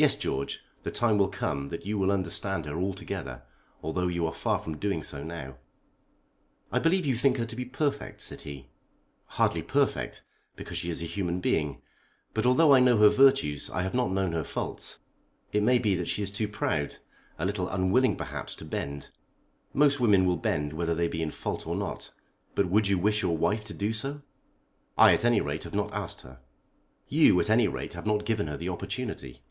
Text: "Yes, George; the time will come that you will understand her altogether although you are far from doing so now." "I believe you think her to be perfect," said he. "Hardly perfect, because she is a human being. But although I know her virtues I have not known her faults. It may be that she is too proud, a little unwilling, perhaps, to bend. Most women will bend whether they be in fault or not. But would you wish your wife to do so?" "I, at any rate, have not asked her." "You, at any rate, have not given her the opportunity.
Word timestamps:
"Yes, 0.00 0.14
George; 0.14 0.60
the 0.84 0.92
time 0.92 1.18
will 1.18 1.28
come 1.28 1.70
that 1.70 1.84
you 1.84 1.98
will 1.98 2.12
understand 2.12 2.66
her 2.66 2.78
altogether 2.78 3.42
although 3.82 4.06
you 4.06 4.24
are 4.28 4.32
far 4.32 4.60
from 4.60 4.76
doing 4.76 5.02
so 5.02 5.24
now." 5.24 5.58
"I 6.70 6.78
believe 6.78 7.04
you 7.04 7.16
think 7.16 7.36
her 7.36 7.46
to 7.46 7.56
be 7.56 7.64
perfect," 7.64 8.20
said 8.20 8.42
he. 8.42 8.68
"Hardly 9.26 9.60
perfect, 9.60 10.22
because 10.54 10.78
she 10.78 10.88
is 10.88 11.02
a 11.02 11.04
human 11.04 11.40
being. 11.40 11.82
But 12.32 12.46
although 12.46 12.72
I 12.74 12.78
know 12.78 12.96
her 12.98 13.08
virtues 13.08 13.70
I 13.70 13.82
have 13.82 13.92
not 13.92 14.12
known 14.12 14.30
her 14.30 14.44
faults. 14.44 15.00
It 15.52 15.64
may 15.64 15.78
be 15.80 15.96
that 15.96 16.06
she 16.06 16.22
is 16.22 16.30
too 16.30 16.46
proud, 16.46 16.98
a 17.36 17.44
little 17.44 17.68
unwilling, 17.68 18.14
perhaps, 18.14 18.54
to 18.54 18.64
bend. 18.64 19.08
Most 19.74 19.98
women 19.98 20.26
will 20.26 20.36
bend 20.36 20.74
whether 20.74 20.94
they 20.94 21.08
be 21.08 21.22
in 21.22 21.32
fault 21.32 21.66
or 21.66 21.74
not. 21.74 22.12
But 22.54 22.66
would 22.68 22.86
you 22.86 22.98
wish 23.00 23.20
your 23.22 23.36
wife 23.36 23.64
to 23.64 23.74
do 23.74 23.92
so?" 23.92 24.22
"I, 24.96 25.12
at 25.12 25.24
any 25.24 25.40
rate, 25.40 25.64
have 25.64 25.74
not 25.74 25.92
asked 25.92 26.20
her." 26.20 26.38
"You, 27.08 27.40
at 27.40 27.50
any 27.50 27.66
rate, 27.66 27.94
have 27.94 28.06
not 28.06 28.24
given 28.24 28.46
her 28.46 28.56
the 28.56 28.68
opportunity. 28.68 29.42